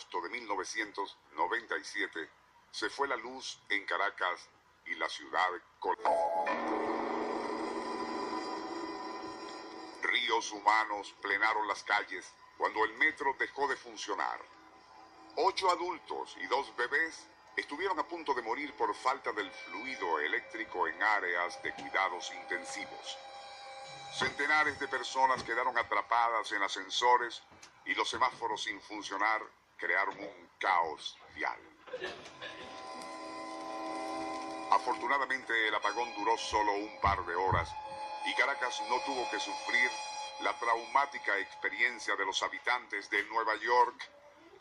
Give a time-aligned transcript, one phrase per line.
[0.00, 2.30] Agosto de 1997
[2.70, 4.48] se fue la luz en Caracas
[4.86, 5.50] y la ciudad
[10.02, 14.40] Ríos humanos plenaron las calles cuando el metro dejó de funcionar.
[15.36, 20.88] Ocho adultos y dos bebés estuvieron a punto de morir por falta del fluido eléctrico
[20.88, 23.18] en áreas de cuidados intensivos.
[24.14, 27.42] Centenares de personas quedaron atrapadas en ascensores
[27.84, 31.58] y los semáforos sin funcionar crearon un caos vial.
[34.70, 37.74] Afortunadamente el apagón duró solo un par de horas
[38.26, 39.90] y Caracas no tuvo que sufrir
[40.42, 44.08] la traumática experiencia de los habitantes de Nueva York,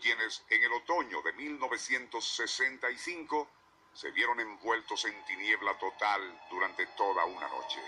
[0.01, 3.47] quienes en el otoño de 1965
[3.93, 7.79] se vieron envueltos en tiniebla total durante toda una noche.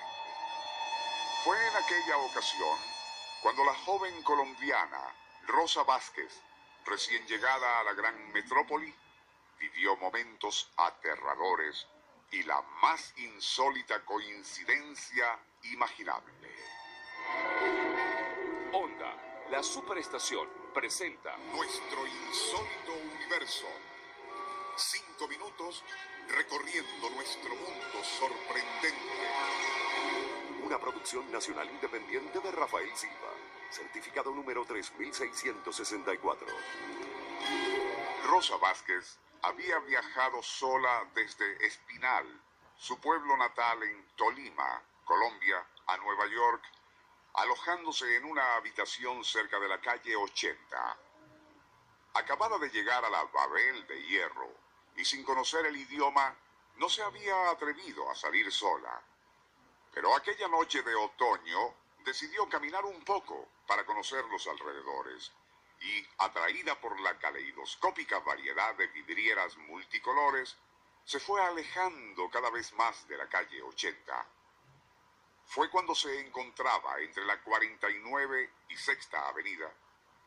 [1.44, 2.78] Fue en aquella ocasión
[3.42, 5.16] cuando la joven colombiana
[5.48, 6.42] Rosa Vázquez,
[6.86, 8.94] recién llegada a la gran metrópoli,
[9.60, 11.88] vivió momentos aterradores
[12.32, 16.34] y la más insólita coincidencia imaginable.
[18.74, 23.68] Onda, la superestación, presenta Nuestro insólito universo.
[24.78, 25.84] Cinco minutos
[26.30, 28.92] recorriendo nuestro mundo sorprendente.
[30.72, 33.34] Una producción nacional independiente de Rafael Silva,
[33.70, 36.48] certificado número 3664.
[38.28, 42.26] Rosa Vázquez había viajado sola desde Espinal,
[42.78, 46.64] su pueblo natal en Tolima, Colombia, a Nueva York,
[47.34, 50.98] alojándose en una habitación cerca de la calle 80.
[52.14, 54.50] Acabada de llegar a la Babel de Hierro
[54.96, 56.34] y sin conocer el idioma,
[56.78, 59.02] no se había atrevido a salir sola.
[59.94, 65.32] Pero aquella noche de otoño decidió caminar un poco para conocer los alrededores
[65.82, 70.58] y, atraída por la caleidoscópica variedad de vidrieras multicolores,
[71.04, 74.28] se fue alejando cada vez más de la calle 80.
[75.46, 79.72] Fue cuando se encontraba entre la 49 y Sexta Avenida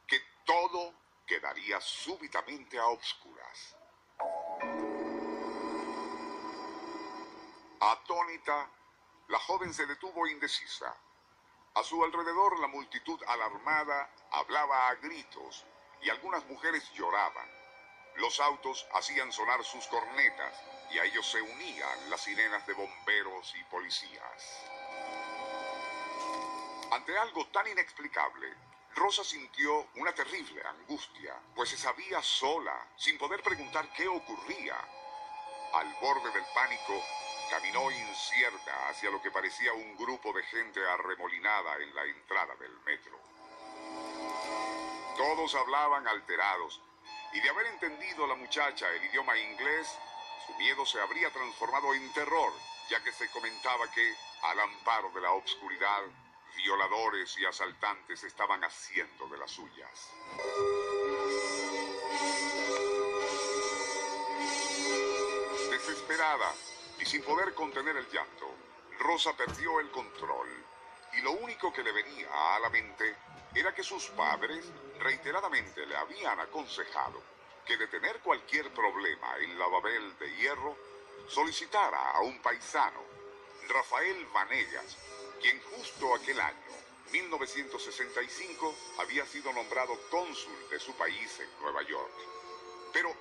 [0.06, 0.92] que todo
[1.26, 3.76] quedaría súbitamente a obscuras.
[7.80, 8.70] Atónita,
[9.28, 10.94] la joven se detuvo indecisa.
[11.74, 15.64] A su alrededor la multitud alarmada hablaba a gritos
[16.02, 17.48] y algunas mujeres lloraban.
[18.16, 23.54] Los autos hacían sonar sus cornetas y a ellos se unían las sirenas de bomberos
[23.56, 24.70] y policías.
[26.92, 28.54] Ante algo tan inexplicable,
[28.94, 34.76] Rosa sintió una terrible angustia, pues se sabía sola, sin poder preguntar qué ocurría.
[35.72, 37.02] Al borde del pánico,
[37.54, 42.72] caminó incierta hacia lo que parecía un grupo de gente arremolinada en la entrada del
[42.80, 43.16] metro.
[45.16, 46.80] Todos hablaban alterados,
[47.32, 49.86] y de haber entendido la muchacha el idioma inglés,
[50.44, 52.52] su miedo se habría transformado en terror,
[52.90, 56.02] ya que se comentaba que, al amparo de la obscuridad,
[56.56, 60.10] violadores y asaltantes estaban haciendo de las suyas.
[65.70, 66.52] Desesperada
[67.04, 68.46] y sin poder contener el llanto,
[68.98, 70.48] Rosa perdió el control
[71.12, 73.14] y lo único que le venía a la mente
[73.54, 74.64] era que sus padres
[75.00, 77.22] reiteradamente le habían aconsejado
[77.66, 80.78] que de tener cualquier problema en la Babel de Hierro,
[81.28, 83.02] solicitara a un paisano,
[83.68, 84.96] Rafael Vanegas,
[85.42, 86.72] quien justo aquel año,
[87.12, 92.12] 1965, había sido nombrado cónsul de su país en Nueva York.
[92.94, 93.14] Pero,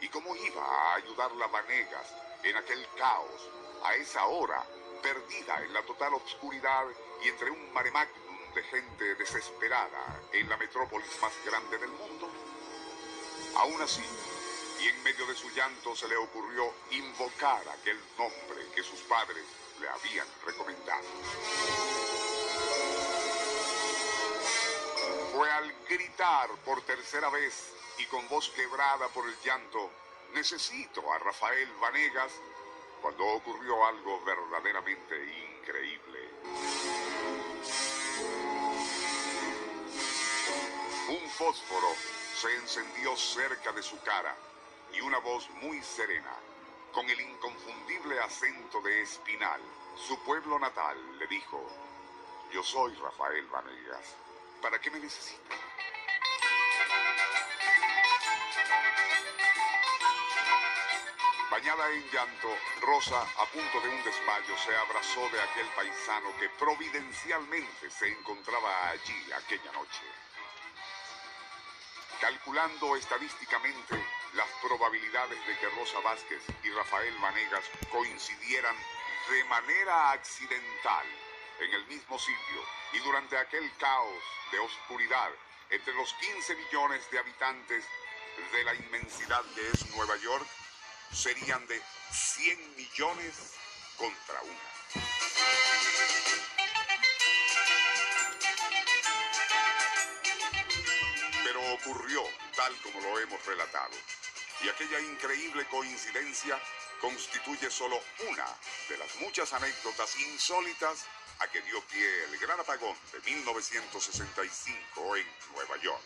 [0.00, 3.50] ¿y cómo iba a ayudarla Vanegas en aquel caos,
[3.84, 4.64] a esa hora,
[5.02, 6.86] perdida en la total obscuridad
[7.22, 12.30] y entre un mare magnum de gente desesperada en la metrópolis más grande del mundo?
[13.56, 14.04] Aún así,
[14.80, 19.44] y en medio de su llanto se le ocurrió invocar aquel nombre que sus padres
[19.80, 21.02] le habían recomendado.
[25.32, 29.90] Fue al gritar por tercera vez y con voz quebrada por el llanto,
[30.32, 32.32] necesito a Rafael Vanegas,
[33.00, 35.16] cuando ocurrió algo verdaderamente
[35.60, 36.30] increíble.
[41.08, 41.94] Un fósforo
[42.34, 44.34] se encendió cerca de su cara
[44.92, 46.34] y una voz muy serena,
[46.92, 49.60] con el inconfundible acento de Espinal,
[49.96, 51.60] su pueblo natal, le dijo,
[52.52, 54.14] yo soy Rafael Vanegas.
[54.62, 55.54] ¿Para qué me necesita?
[61.58, 66.48] Bañada en llanto, Rosa, a punto de un desmayo, se abrazó de aquel paisano que
[66.50, 70.04] providencialmente se encontraba allí aquella noche.
[72.20, 74.00] Calculando estadísticamente
[74.34, 78.76] las probabilidades de que Rosa Vázquez y Rafael Vanegas coincidieran
[79.28, 81.06] de manera accidental
[81.58, 82.62] en el mismo sitio
[82.92, 84.22] y durante aquel caos
[84.52, 85.30] de oscuridad
[85.70, 87.84] entre los 15 millones de habitantes
[88.52, 90.46] de la inmensidad que es Nueva York,
[91.12, 93.34] serían de 100 millones
[93.96, 94.78] contra una.
[101.44, 102.22] Pero ocurrió
[102.56, 103.94] tal como lo hemos relatado,
[104.62, 106.60] y aquella increíble coincidencia
[107.00, 108.46] constituye solo una
[108.88, 111.06] de las muchas anécdotas insólitas
[111.38, 116.02] a que dio pie el gran apagón de 1965 en Nueva York.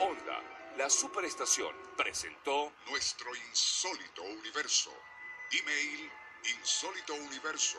[0.00, 0.40] Onda,
[0.76, 4.92] la superestación, presentó Nuestro insólito universo.
[5.50, 6.08] Email
[6.60, 7.76] insólitouniverso